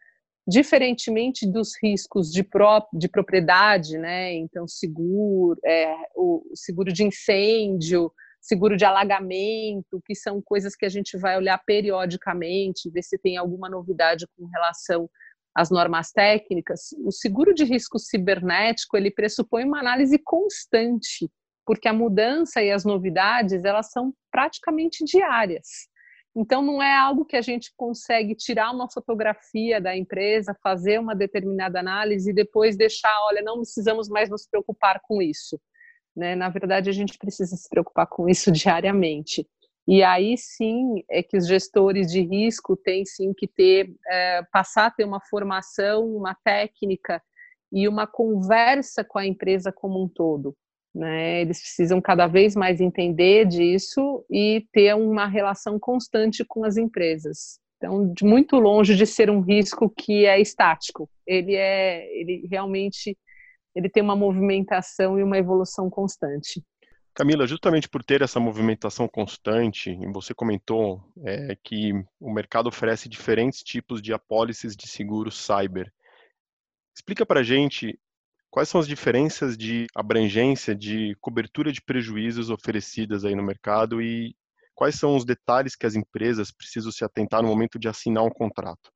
[0.47, 8.11] diferentemente dos riscos de, pró de propriedade, né, então seguro, é, o seguro de incêndio,
[8.41, 13.37] seguro de alagamento, que são coisas que a gente vai olhar periodicamente, ver se tem
[13.37, 15.11] alguma novidade com relação
[15.59, 21.29] as normas técnicas, o seguro de risco cibernético ele pressupõe uma análise constante,
[21.67, 25.67] porque a mudança e as novidades elas são praticamente diárias.
[26.37, 31.13] Então, não é algo que a gente consegue tirar uma fotografia da empresa, fazer uma
[31.13, 35.61] determinada análise e depois deixar, olha, não precisamos mais nos preocupar com isso.
[36.15, 36.37] Né?
[36.37, 39.45] Na verdade, a gente precisa se preocupar com isso diariamente.
[39.89, 44.89] E aí sim é que os gestores de risco têm sim que ter, é, passar
[44.89, 47.23] a ter uma formação, uma técnica
[47.73, 50.55] e uma conversa com a empresa como um todo.
[50.95, 51.41] Né?
[51.41, 57.59] Eles precisam cada vez mais entender disso e ter uma relação constante com as empresas.
[57.79, 63.17] Então, de muito longe de ser um risco que é estático, ele é, ele realmente,
[63.75, 66.63] ele tem uma movimentação e uma evolução constante.
[67.19, 73.61] Camila, justamente por ter essa movimentação constante, você comentou é, que o mercado oferece diferentes
[73.61, 75.93] tipos de apólices de seguro cyber.
[76.97, 77.99] Explica para a gente
[78.51, 84.35] Quais são as diferenças de abrangência, de cobertura de prejuízos oferecidas aí no mercado e
[84.75, 88.31] quais são os detalhes que as empresas precisam se atentar no momento de assinar um
[88.31, 88.91] contrato?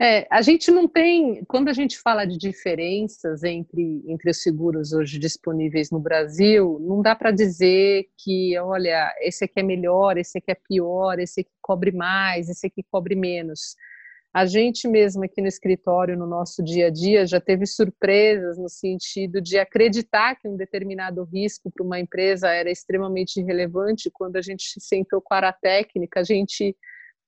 [0.00, 4.92] É, a gente não tem, quando a gente fala de diferenças entre, entre os seguros
[4.92, 10.38] hoje disponíveis no Brasil, não dá para dizer que, olha, esse aqui é melhor, esse
[10.38, 13.76] aqui é pior, esse aqui cobre mais, esse aqui cobre menos.
[14.34, 18.68] A gente mesmo aqui no escritório, no nosso dia a dia, já teve surpresas no
[18.68, 24.10] sentido de acreditar que um determinado risco para uma empresa era extremamente relevante.
[24.12, 26.76] Quando a gente sentou com a área técnica, a gente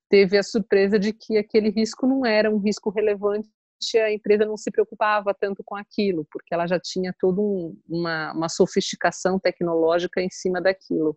[0.09, 3.49] teve a surpresa de que aquele risco não era um risco relevante
[4.03, 8.33] a empresa não se preocupava tanto com aquilo, porque ela já tinha toda um, uma,
[8.33, 11.17] uma sofisticação tecnológica em cima daquilo.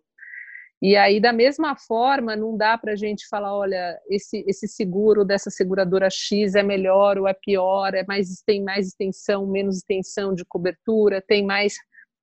[0.82, 5.26] E aí, da mesma forma, não dá para a gente falar, olha, esse, esse seguro
[5.26, 10.34] dessa seguradora X é melhor ou é pior, é mais, tem mais extensão, menos extensão
[10.34, 11.74] de cobertura, tem mais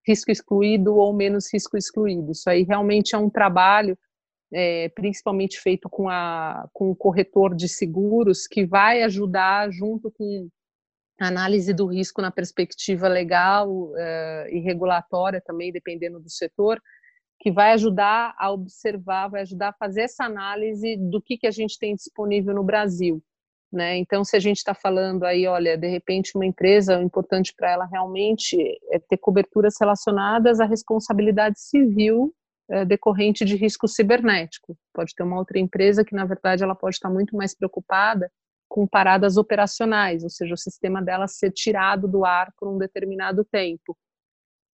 [0.08, 2.32] risco excluído ou menos risco excluído.
[2.32, 3.98] Isso aí realmente é um trabalho,
[4.54, 10.50] é, principalmente feito com, a, com o corretor de seguros, que vai ajudar junto com
[11.20, 16.80] análise do risco na perspectiva legal uh, e regulatória também, dependendo do setor,
[17.40, 21.52] que vai ajudar a observar, vai ajudar a fazer essa análise do que, que a
[21.52, 23.22] gente tem disponível no Brasil.
[23.72, 23.98] Né?
[23.98, 27.72] Então, se a gente está falando aí, olha, de repente uma empresa, o importante para
[27.72, 28.58] ela realmente
[28.92, 32.37] é ter coberturas relacionadas à responsabilidade civil é,
[32.86, 34.78] decorrente de risco cibernético.
[34.94, 38.32] Pode ter uma outra empresa que, na verdade, ela pode estar muito mais preocupada
[38.68, 43.46] com paradas operacionais, ou seja, o sistema dela ser tirado do ar por um determinado
[43.46, 43.98] tempo.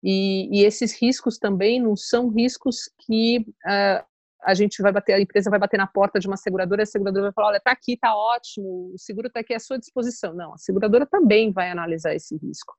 [0.04, 4.04] E, e esses riscos também não são riscos que uh,
[4.42, 7.28] a gente vai bater, a empresa vai bater na porta de uma seguradora, a seguradora
[7.28, 10.34] vai falar, olha, está aqui, está ótimo, o seguro está aqui à sua disposição.
[10.34, 12.74] Não, a seguradora também vai analisar esse risco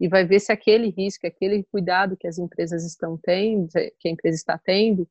[0.00, 4.10] e vai ver se aquele risco, aquele cuidado que as empresas estão tendo, que a
[4.10, 5.06] empresa está tendo,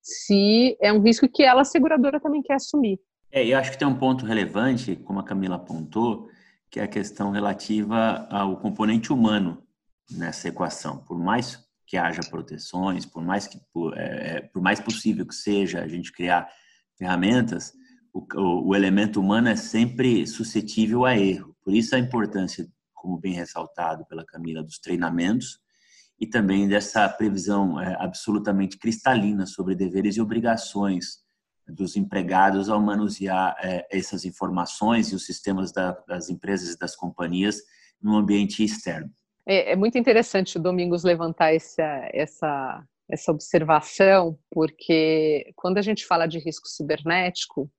[0.00, 3.00] se é um risco que ela, seguradora, também quer assumir.
[3.30, 6.28] É, eu acho que tem um ponto relevante, como a Camila apontou,
[6.70, 9.62] que é a questão relativa ao componente humano
[10.10, 10.98] nessa equação.
[10.98, 15.34] Por mais que haja proteções, por mais que por, é, é, por mais possível que
[15.34, 16.48] seja a gente criar
[16.96, 17.72] ferramentas,
[18.12, 21.54] o, o, elemento humano é sempre suscetível a erro.
[21.62, 22.66] Por isso a importância,
[22.98, 25.60] como bem ressaltado pela Camila, dos treinamentos
[26.20, 31.22] e também dessa previsão é, absolutamente cristalina sobre deveres e obrigações
[31.66, 36.96] dos empregados ao manusear é, essas informações e os sistemas da, das empresas e das
[36.96, 37.62] companhias
[38.00, 39.10] no ambiente externo.
[39.46, 46.06] É, é muito interessante o Domingos levantar essa, essa, essa observação, porque quando a gente
[46.06, 47.70] fala de risco cibernético,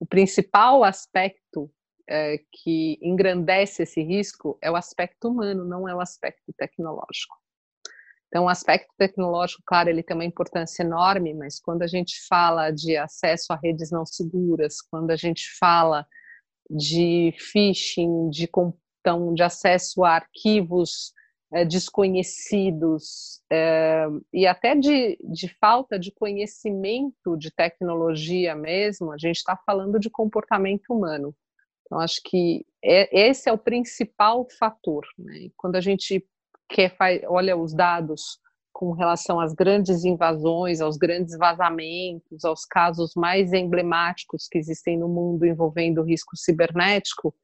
[0.00, 1.70] o principal aspecto
[2.08, 7.36] é, que engrandece esse risco é o aspecto humano, não é o aspecto tecnológico.
[8.28, 12.70] Então, o aspecto tecnológico, claro, ele tem uma importância enorme, mas quando a gente fala
[12.70, 16.06] de acesso a redes não seguras, quando a gente fala
[16.70, 18.46] de phishing, de
[19.00, 21.14] então, de acesso a arquivos
[21.52, 29.36] é, desconhecidos é, e até de, de falta de conhecimento de tecnologia mesmo, a gente
[29.36, 31.34] está falando de comportamento humano.
[31.88, 35.06] Então, acho que é, esse é o principal fator.
[35.18, 35.48] Né?
[35.56, 36.22] Quando a gente
[36.68, 36.94] quer,
[37.26, 38.38] olha os dados
[38.74, 45.08] com relação às grandes invasões, aos grandes vazamentos, aos casos mais emblemáticos que existem no
[45.08, 47.34] mundo envolvendo risco cibernético,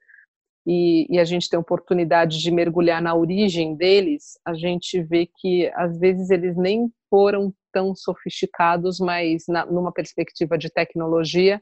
[0.66, 5.70] e, e, a gente tem oportunidade de mergulhar na origem deles, a gente vê que
[5.74, 11.60] às vezes eles nem foram tão sofisticados, mas na, numa perspectiva de tecnologia,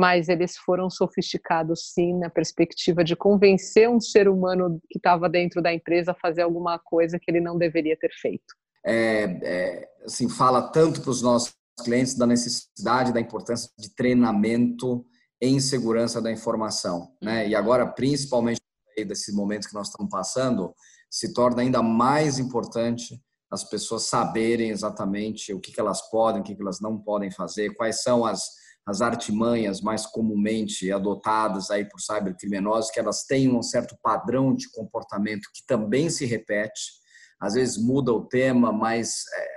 [0.00, 5.60] mas eles foram sofisticados sim na perspectiva de convencer um ser humano que estava dentro
[5.60, 8.56] da empresa a fazer alguma coisa que ele não deveria ter feito.
[8.82, 11.52] É, é, assim, fala tanto para os nossos
[11.84, 15.04] clientes da necessidade, da importância de treinamento
[15.38, 17.46] em segurança da informação, né?
[17.46, 18.58] E agora, principalmente
[19.06, 20.74] desse momento que nós estamos passando,
[21.10, 23.20] se torna ainda mais importante
[23.50, 27.30] as pessoas saberem exatamente o que, que elas podem, o que, que elas não podem
[27.30, 33.54] fazer, quais são as, as artimanhas mais comumente adotadas aí por cybercriminosos, que elas têm
[33.54, 36.92] um certo padrão de comportamento que também se repete,
[37.40, 39.48] às vezes muda o tema, mas, é,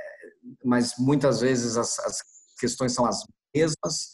[0.64, 2.18] mas muitas vezes as, as
[2.60, 4.12] questões são as mesmas,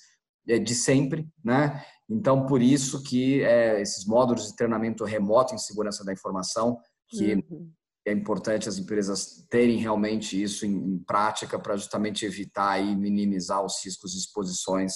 [0.47, 1.84] é, de sempre, né?
[2.10, 7.36] Então, por isso que é, esses módulos de treinamento remoto em segurança da informação, que
[7.36, 7.72] uhum.
[8.10, 13.64] É importante as empresas terem realmente isso em, em prática para justamente evitar e minimizar
[13.64, 14.93] os riscos e exposições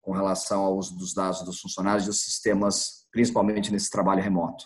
[0.00, 4.64] com relação ao uso dos dados dos funcionários e dos sistemas, principalmente nesse trabalho remoto.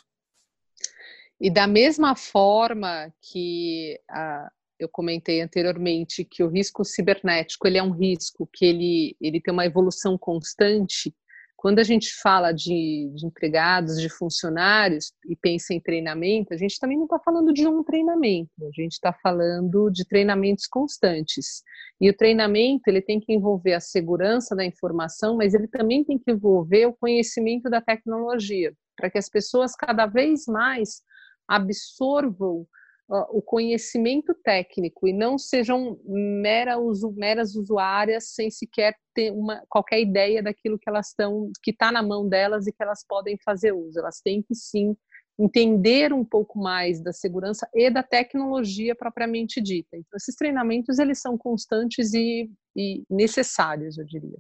[1.41, 7.83] E da mesma forma que a, eu comentei anteriormente que o risco cibernético ele é
[7.83, 11.15] um risco que ele, ele tem uma evolução constante.
[11.63, 16.77] Quando a gente fala de, de empregados, de funcionários e pensa em treinamento, a gente
[16.77, 21.63] também não está falando de um treinamento, a gente está falando de treinamentos constantes.
[22.01, 26.19] E o treinamento ele tem que envolver a segurança da informação, mas ele também tem
[26.19, 31.01] que envolver o conhecimento da tecnologia, para que as pessoas cada vez mais
[31.47, 32.67] absorvam
[33.09, 40.01] o conhecimento técnico e não sejam mera uso, meras usuárias sem sequer ter uma, qualquer
[40.01, 43.73] ideia daquilo que elas estão, que está na mão delas e que elas podem fazer
[43.73, 43.99] uso.
[43.99, 44.97] Elas têm que sim
[45.39, 49.97] entender um pouco mais da segurança e da tecnologia propriamente dita.
[49.97, 54.39] Então, esses treinamentos eles são constantes e, e necessários, eu diria.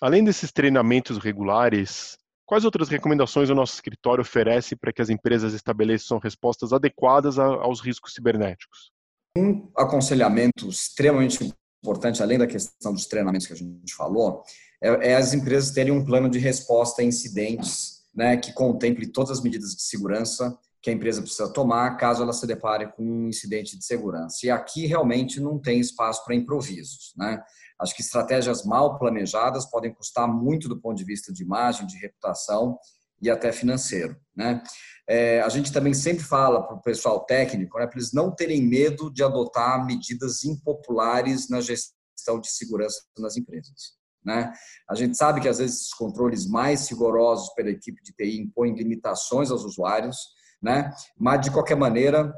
[0.00, 2.16] Além desses treinamentos regulares,
[2.50, 7.80] Quais outras recomendações o nosso escritório oferece para que as empresas estabeleçam respostas adequadas aos
[7.80, 8.90] riscos cibernéticos?
[9.38, 14.42] Um aconselhamento extremamente importante, além da questão dos treinamentos que a gente falou,
[14.82, 19.30] é, é as empresas terem um plano de resposta a incidentes né, que contemple todas
[19.30, 23.28] as medidas de segurança que a empresa precisa tomar caso ela se depare com um
[23.28, 24.38] incidente de segurança.
[24.44, 27.12] E aqui realmente não tem espaço para improvisos.
[27.16, 27.42] Né?
[27.78, 31.98] Acho que estratégias mal planejadas podem custar muito do ponto de vista de imagem, de
[31.98, 32.78] reputação
[33.20, 34.16] e até financeiro.
[34.34, 34.62] Né?
[35.06, 38.62] É, a gente também sempre fala para o pessoal técnico né, para eles não terem
[38.62, 44.00] medo de adotar medidas impopulares na gestão de segurança nas empresas.
[44.24, 44.50] Né?
[44.88, 48.74] A gente sabe que às vezes esses controles mais rigorosos pela equipe de TI impõem
[48.74, 50.16] limitações aos usuários,
[50.62, 50.92] né?
[51.18, 52.32] mas de qualquer maneira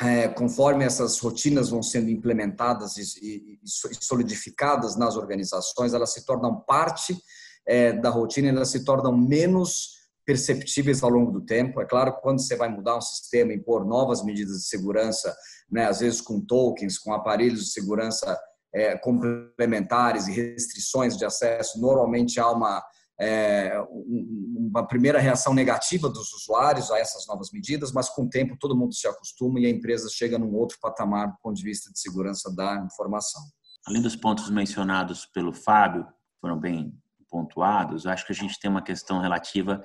[0.00, 6.24] é, conforme essas rotinas vão sendo implementadas e, e, e, solidificadas nas organizações, elas se
[6.24, 7.16] tornam parte
[7.66, 11.80] é, da rotina, elas se tornam menos perceptíveis ao longo do tempo.
[11.80, 15.34] É claro quando você vai mudar um sistema, impor novas medidas de segurança,
[15.70, 18.38] né, às vezes com tokens, com aparelhos de segurança
[18.72, 22.84] é, complementares e restrições de acesso, normalmente há uma
[23.20, 23.72] é,
[24.56, 28.76] uma primeira reação negativa dos usuários a essas novas medidas, mas com o tempo todo
[28.76, 31.98] mundo se acostuma e a empresa chega num outro patamar do ponto de vista de
[31.98, 33.42] segurança da informação.
[33.86, 36.06] Além dos pontos mencionados pelo Fábio,
[36.40, 36.94] foram bem
[37.28, 39.82] pontuados, acho que a gente tem uma questão relativa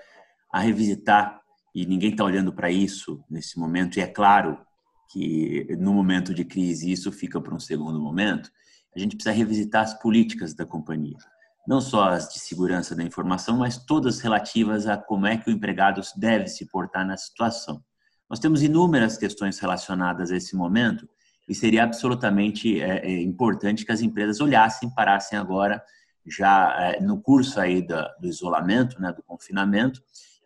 [0.51, 1.41] a revisitar,
[1.73, 4.59] e ninguém está olhando para isso nesse momento, e é claro
[5.11, 8.51] que no momento de crise isso fica para um segundo momento,
[8.95, 11.17] a gente precisa revisitar as políticas da companhia
[11.67, 15.53] não só as de segurança da informação, mas todas relativas a como é que o
[15.53, 17.81] empregado deve se portar na situação.
[18.29, 21.07] Nós temos inúmeras questões relacionadas a esse momento
[21.47, 25.83] e seria absolutamente é, é, importante que as empresas olhassem, parassem agora
[26.25, 30.01] já é, no curso aí da, do isolamento, né, do confinamento,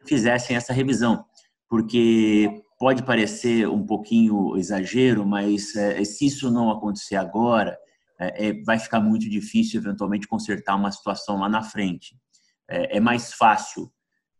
[0.06, 1.26] fizessem essa revisão,
[1.70, 7.78] porque pode parecer um pouquinho exagero, mas é, se isso não acontecer agora,
[8.20, 12.16] é, vai ficar muito difícil eventualmente consertar uma situação lá na frente.
[12.70, 13.92] É, é, mais fácil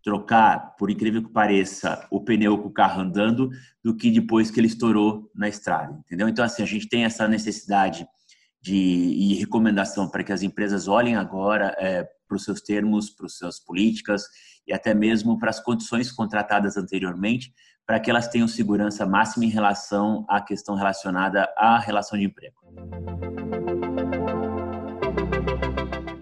[0.04, 3.50] trocar, por incrível que pareça, o pneu com o carro andando
[3.84, 6.30] do que depois que ele estourou na estrada, entendeu?
[6.30, 8.08] Então, assim, a gente tem essa necessidade
[8.62, 13.26] de e recomendação para que as empresas olhem agora é, para os seus termos, para
[13.26, 14.24] as suas políticas
[14.68, 17.54] e até mesmo para as condições contratadas anteriormente,
[17.88, 22.58] para que elas tenham segurança máxima em relação à questão relacionada à relação de emprego.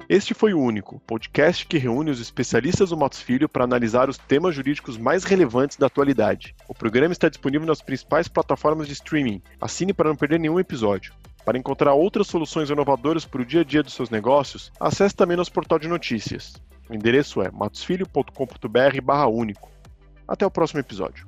[0.07, 4.19] Este foi o único podcast que reúne os especialistas do Matos Filho para analisar os
[4.19, 6.55] temas jurídicos mais relevantes da atualidade.
[6.69, 9.41] O programa está disponível nas principais plataformas de streaming.
[9.59, 11.11] Assine para não perder nenhum episódio.
[11.43, 15.35] Para encontrar outras soluções inovadoras para o dia a dia dos seus negócios, acesse também
[15.35, 16.53] nosso portal de notícias.
[16.87, 19.71] O endereço é matosfilho.com.br/único.
[20.27, 21.27] Até o próximo episódio.